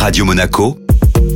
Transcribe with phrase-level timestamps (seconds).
[0.00, 0.78] Radio Monaco,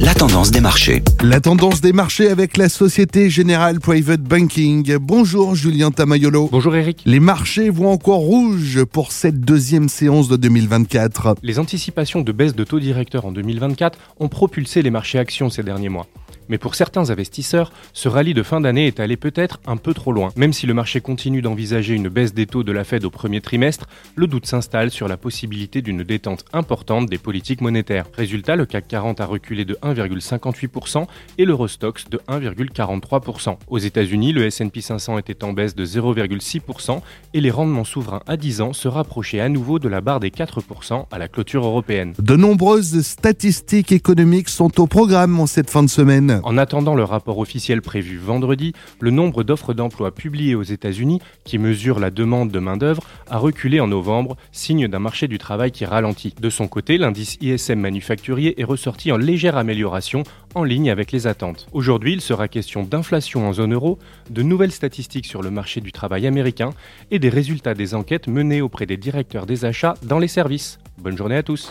[0.00, 1.02] la tendance des marchés.
[1.24, 4.98] La tendance des marchés avec la Société Générale Private Banking.
[4.98, 6.48] Bonjour Julien Tamayolo.
[6.52, 7.02] Bonjour Eric.
[7.04, 11.34] Les marchés voient encore rouge pour cette deuxième séance de 2024.
[11.42, 15.64] Les anticipations de baisse de taux directeur en 2024 ont propulsé les marchés actions ces
[15.64, 16.06] derniers mois.
[16.48, 20.12] Mais pour certains investisseurs, ce rallye de fin d'année est allé peut-être un peu trop
[20.12, 20.30] loin.
[20.36, 23.40] Même si le marché continue d'envisager une baisse des taux de la Fed au premier
[23.40, 23.86] trimestre,
[24.16, 28.06] le doute s'installe sur la possibilité d'une détente importante des politiques monétaires.
[28.16, 31.06] Résultat, le CAC 40 a reculé de 1,58%
[31.38, 33.56] et l'Eurostox de 1,43%.
[33.68, 37.00] Aux États-Unis, le S&P 500 était en baisse de 0,6%
[37.34, 40.30] et les rendements souverains à 10 ans se rapprochaient à nouveau de la barre des
[40.30, 42.14] 4% à la clôture européenne.
[42.18, 46.31] De nombreuses statistiques économiques sont au programme en cette fin de semaine.
[46.42, 51.58] En attendant le rapport officiel prévu vendredi, le nombre d'offres d'emploi publiées aux États-Unis, qui
[51.58, 55.84] mesure la demande de main-d'œuvre, a reculé en novembre, signe d'un marché du travail qui
[55.84, 56.34] ralentit.
[56.40, 60.22] De son côté, l'indice ISM manufacturier est ressorti en légère amélioration,
[60.54, 61.66] en ligne avec les attentes.
[61.72, 63.98] Aujourd'hui, il sera question d'inflation en zone euro,
[64.30, 66.70] de nouvelles statistiques sur le marché du travail américain
[67.10, 70.78] et des résultats des enquêtes menées auprès des directeurs des achats dans les services.
[70.98, 71.70] Bonne journée à tous.